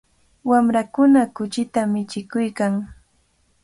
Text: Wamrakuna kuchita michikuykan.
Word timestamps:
Wamrakuna 0.49 1.21
kuchita 1.35 1.79
michikuykan. 1.91 2.73